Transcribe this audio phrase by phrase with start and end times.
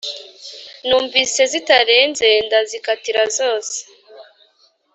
[0.87, 3.77] Numvishe zitarenze ndazikatira zose